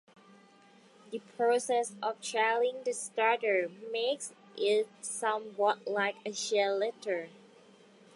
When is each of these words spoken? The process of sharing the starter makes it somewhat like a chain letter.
The 1.11 1.19
process 1.37 1.93
of 2.01 2.15
sharing 2.21 2.81
the 2.85 2.91
starter 2.91 3.69
makes 3.91 4.33
it 4.57 4.87
somewhat 4.99 5.85
like 5.85 6.15
a 6.25 6.31
chain 6.31 6.79
letter. 6.79 7.29